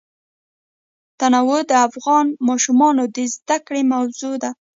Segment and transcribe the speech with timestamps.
[1.19, 4.51] تنوع د افغان ماشومانو د زده کړې موضوع ده.